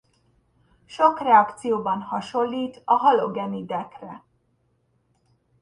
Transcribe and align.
Sok 0.85 1.19
reakcióban 1.21 2.01
hasonlít 2.01 2.81
a 2.85 2.93
halogenidekre. 2.93 4.23